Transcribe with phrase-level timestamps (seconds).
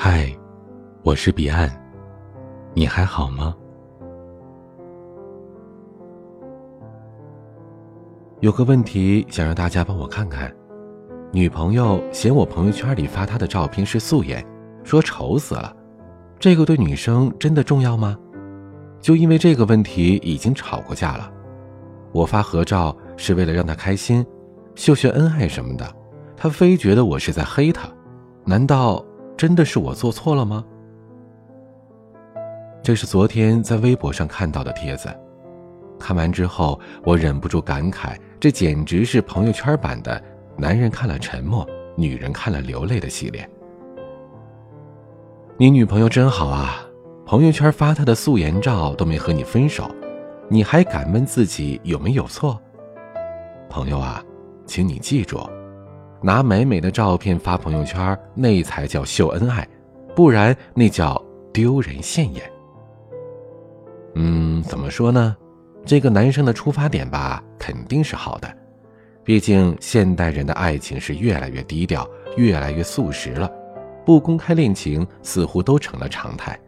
[0.00, 0.32] 嗨，
[1.02, 1.68] 我是彼岸，
[2.72, 3.52] 你还好吗？
[8.38, 10.54] 有个问题想让大家帮我看看：
[11.32, 14.46] 女朋友嫌我朋友圈里发她的照片是素颜，
[14.84, 15.74] 说丑死了。
[16.38, 18.16] 这个对女生真的重要吗？
[19.00, 21.28] 就因为这个问题已经吵过架了。
[22.12, 24.24] 我发合照是为了让她开心，
[24.76, 25.84] 秀秀恩爱什么的，
[26.36, 27.88] 她非觉得我是在黑她。
[28.44, 29.04] 难道？
[29.38, 30.64] 真的是我做错了吗？
[32.82, 35.08] 这是昨天在微博上看到的帖子，
[35.96, 40.20] 看完之后我忍不住感慨：这简直是朋友圈版的
[40.58, 41.64] “男人看了沉默，
[41.94, 43.48] 女人看了流泪”的系列。
[45.56, 46.84] 你女朋友真好啊，
[47.24, 49.88] 朋友圈发她的素颜照都没和你分手，
[50.48, 52.60] 你还敢问自己有没有错？
[53.70, 54.20] 朋友啊，
[54.66, 55.38] 请你记住。
[56.20, 59.66] 拿美美的照片发朋友圈，那才叫秀恩爱，
[60.16, 62.42] 不然那叫丢人现眼。
[64.14, 65.36] 嗯，怎么说呢？
[65.84, 68.48] 这个男生的出发点吧，肯定是好的。
[69.22, 73.50] 毕竟现代人的爱情是越来越低调，越来越速食了，
[74.04, 76.58] 不公开恋情似乎都成了常态。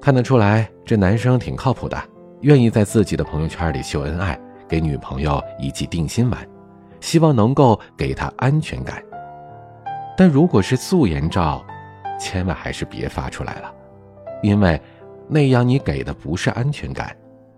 [0.00, 1.96] 看得出来，这男生挺靠谱的，
[2.42, 6.48] 愿意在自己的朋友圈里秀恩爱，给女朋友一剂定心丸。
[7.00, 9.02] 希望能够给他安全感，
[10.16, 11.64] 但如果是素颜照，
[12.18, 13.72] 千万还是别发出来了，
[14.42, 14.80] 因为
[15.28, 17.16] 那样你给的不是安全感，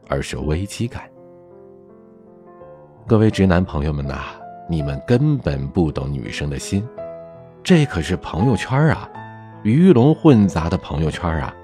[0.09, 1.03] 而是危机感。
[3.07, 4.19] 各位直男朋友们呐，
[4.69, 6.87] 你们根本不懂女生的心，
[7.63, 9.09] 这可是朋友圈啊，
[9.63, 11.55] 鱼龙混杂的朋友圈啊，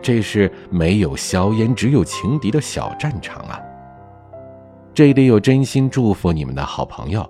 [0.00, 3.60] 这是没有硝烟只有情敌的小战场啊。
[4.94, 7.28] 这里有真心祝福你们的好朋友，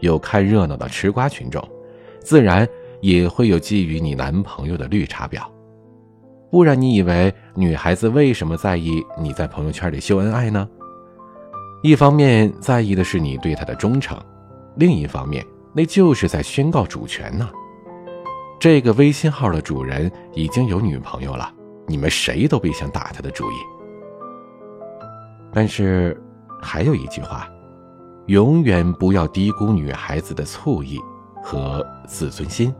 [0.00, 1.62] 有看热闹的吃瓜群众，
[2.18, 2.68] 自然
[3.00, 5.40] 也会有觊觎你男朋友的绿茶婊。
[6.50, 10.68] 不然，你以为女孩子为什么在意你在朋友圈里秀恩爱呢？
[11.84, 14.18] 一方面在意的是你对她的忠诚，
[14.74, 17.48] 另一方面那就是在宣告主权呢。
[18.58, 21.48] 这个微信号的主人已经有女朋友了，
[21.86, 23.54] 你们谁都别想打他的主意。
[25.52, 26.20] 但是。
[26.60, 27.48] 还有一句话，
[28.26, 31.00] 永远不要低估女孩子的醋意
[31.42, 32.74] 和自尊心。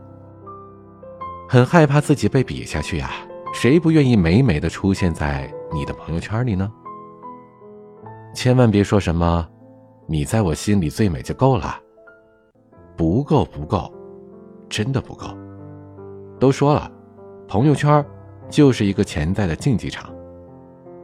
[1.47, 3.11] 很害怕自己被比下去呀，
[3.53, 6.71] 谁不愿意美美的出现在你的朋友圈里呢？
[8.33, 9.47] 千万别说什么
[10.07, 11.79] “你在我心里最美就够了”，
[12.97, 13.93] 不够不够，
[14.67, 15.27] 真的不够。
[16.39, 16.91] 都说了，
[17.47, 18.03] 朋友圈
[18.49, 20.14] 就是一个潜在的竞技场。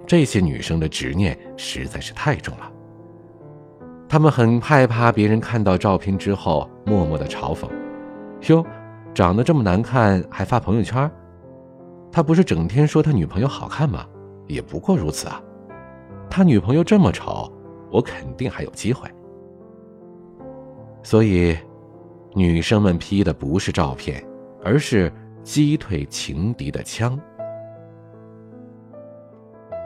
[0.06, 2.72] 这些女生的执念实在是太重了，
[4.10, 7.70] 她们很害怕别人看到照片之后默默的嘲讽
[8.50, 8.66] ：“哟，
[9.14, 11.10] 长得这么难看还发朋友圈？
[12.12, 14.06] 他不是整天说他女朋友好看吗？
[14.48, 15.42] 也不过如此啊。
[16.30, 17.50] 他女朋友这么丑，
[17.90, 19.10] 我肯定还有机会。”
[21.04, 21.58] 所以，
[22.36, 24.22] 女生们批的不是照片，
[24.64, 27.18] 而是击退情敌的枪。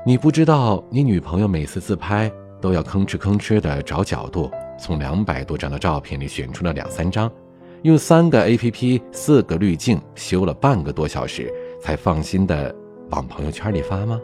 [0.08, 7.28] 你不知道，你女朋友每次自拍都要吭哧吭哧的找角度，从两百多张的照片里选出了两三张，
[7.82, 11.52] 用三个 A P P、四个滤镜修了半个多小时，
[11.82, 12.74] 才放心的
[13.10, 14.22] 往朋友圈里发吗？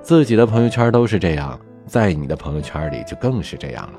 [0.00, 3.98] 自己的朋友圈都是这样，在你的朋友圈里就更是这样了。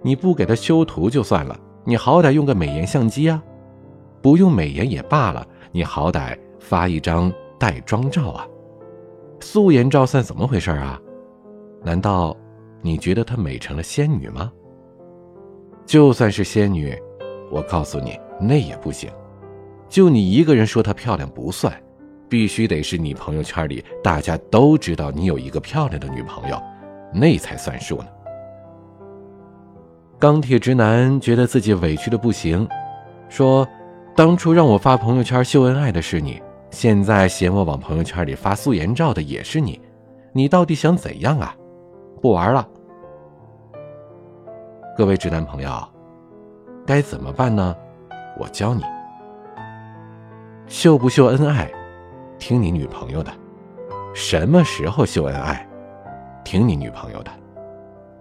[0.00, 3.42] 你不给他修图就算了，你好歹用个美颜相机啊！
[4.20, 8.46] 不用美颜也罢了，你好歹发一张带妆照啊！
[9.42, 10.98] 素颜照算怎么回事啊？
[11.82, 12.34] 难道
[12.80, 14.50] 你觉得她美成了仙女吗？
[15.84, 16.96] 就算是仙女，
[17.50, 19.10] 我告诉你，那也不行。
[19.88, 21.76] 就你一个人说她漂亮不算，
[22.28, 26.56] 必须得是你朋友圈里大家都知道你有一个漂亮的女朋友，
[27.12, 28.06] 那才算数呢。
[30.18, 32.66] 钢铁直男觉得自己委屈的不行，
[33.28, 33.66] 说
[34.14, 36.40] ：“当初让我发朋友圈秀恩爱的是你。”
[36.72, 39.80] 现在嫌我往朋友圈里发素颜照的也是你，
[40.32, 41.54] 你到底想怎样啊？
[42.20, 42.66] 不玩了。
[44.96, 45.70] 各位直男朋友，
[46.86, 47.76] 该怎么办呢？
[48.40, 48.82] 我教你。
[50.66, 51.70] 秀不秀恩爱，
[52.38, 53.30] 听你女朋友的；
[54.14, 55.68] 什么时候秀恩爱，
[56.42, 57.30] 听你女朋友的；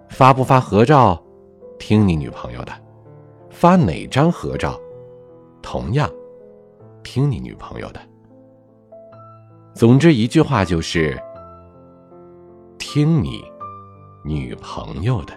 [0.09, 1.19] 发不发合照，
[1.79, 2.73] 听你女朋友的；
[3.49, 4.77] 发哪张合照，
[5.61, 6.09] 同样
[7.01, 7.99] 听你女朋友的。
[9.73, 11.19] 总之一句话就是，
[12.77, 13.43] 听你
[14.23, 15.33] 女朋友的。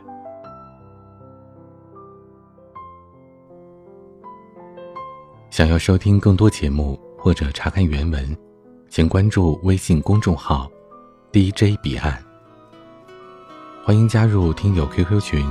[5.50, 8.36] 想要收听更多节目或者查看原文，
[8.90, 10.69] 请关注微信公众号
[11.32, 12.22] “DJ 彼岸”。
[13.86, 15.46] 欢迎加入听友 QQ 群：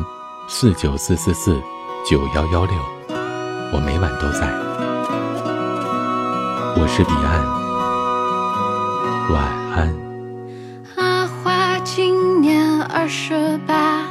[0.50, 1.60] 四九四四四
[2.06, 2.76] 九幺幺六，
[3.72, 4.52] 我每晚都在。
[6.76, 7.63] 我是彼岸，
[9.30, 9.44] 晚
[9.76, 9.94] 安。
[10.98, 14.04] 阿花今年二十八，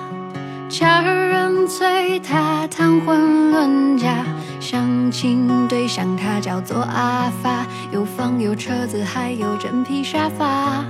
[0.69, 4.25] 家人催她谈婚论嫁。
[4.61, 10.85] 相亲对象他叫做阿发，有房有车子，还有真皮沙发。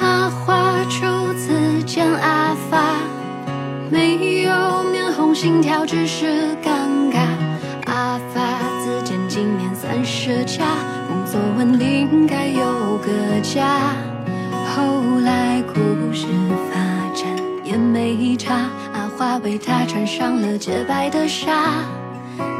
[0.00, 2.96] 阿花初次见阿发，
[3.88, 7.20] 没有面红心跳，只是尴尬。
[7.86, 10.64] 阿发自荐今年三十加，
[11.32, 13.94] 工作稳定，该有个家。
[14.76, 16.26] 后来故事
[16.68, 16.74] 发
[17.14, 17.26] 展
[17.64, 21.86] 也没差，阿花为他穿上了洁白的纱。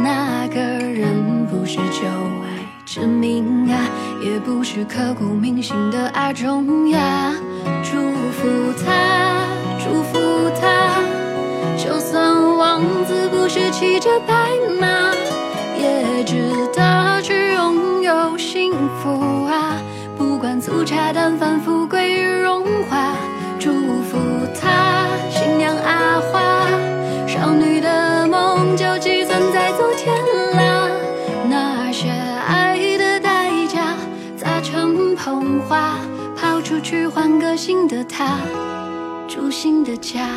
[0.02, 2.06] 那个人不是旧
[2.44, 3.78] 爱之名啊，
[4.24, 7.34] 也不是刻骨铭心的阿忠呀。
[7.82, 7.98] 祝
[8.32, 9.44] 福他，
[9.78, 10.18] 祝福
[10.58, 11.02] 他，
[11.76, 14.34] 就算王子不是骑着白
[14.80, 15.12] 马，
[15.78, 16.36] 也值
[16.74, 17.51] 得去
[18.12, 18.72] 有幸
[19.02, 19.76] 福啊。
[20.18, 23.14] 不管粗茶淡饭，富贵荣华。
[23.58, 23.72] 祝
[24.02, 24.18] 福
[24.60, 26.66] 他，新娘阿花，
[27.26, 30.14] 少女的梦就寄存在昨天
[30.56, 30.90] 啦。
[31.48, 33.96] 那些爱的代价，
[34.36, 35.96] 砸成捧花，
[36.36, 38.38] 抛出去换个新的他，
[39.28, 40.28] 住新的家。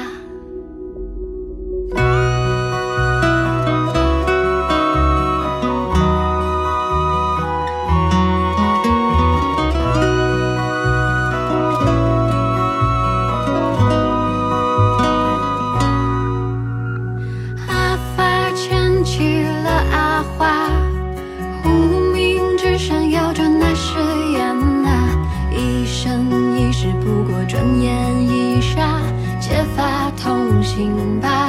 [30.75, 31.47] 行吧。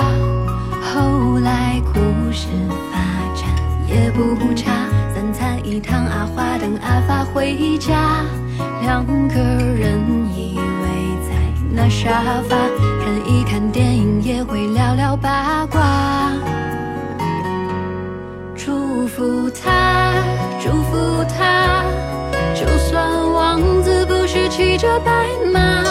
[0.80, 1.98] 后来故
[2.30, 2.46] 事
[2.92, 2.98] 发
[3.34, 3.50] 展
[3.88, 4.70] 也不差，
[5.12, 8.24] 三餐一汤，阿花等阿发回家，
[8.82, 9.98] 两个人
[10.32, 11.34] 依偎在
[11.72, 12.56] 那沙发，
[13.04, 16.32] 看一看电影，也会聊聊八卦。
[18.54, 20.12] 祝福他，
[20.62, 21.82] 祝福他，
[22.54, 25.10] 就算王子不是骑着白
[25.52, 25.82] 马，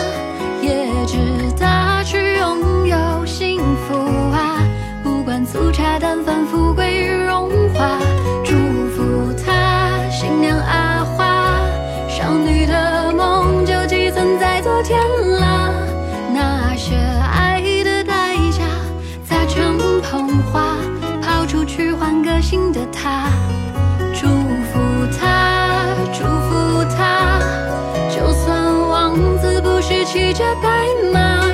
[30.61, 31.45] 白马，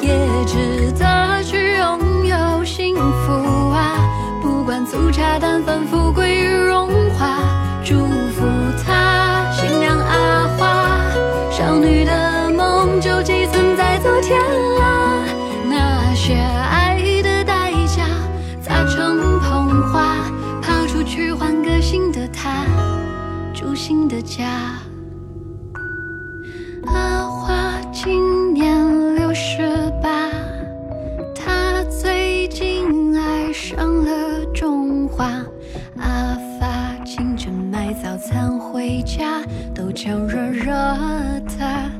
[0.00, 3.96] 也值得去拥有幸福啊！
[4.42, 6.88] 不管粗茶淡饭，富贵与荣
[7.18, 7.38] 华。
[7.84, 7.94] 祝
[8.32, 8.44] 福
[8.84, 11.00] 他，新娘阿花，
[11.50, 14.40] 少女的梦就寄存在昨天
[14.80, 15.24] 啦。
[15.68, 18.04] 那些爱的代价，
[18.60, 20.16] 砸成捧花，
[20.60, 22.64] 抛出去换个新的他，
[23.54, 24.44] 住新的家。
[35.16, 35.42] 花。
[35.98, 39.42] 阿发清晨买早餐回家，
[39.74, 40.72] 豆浆热热
[41.58, 41.95] 的。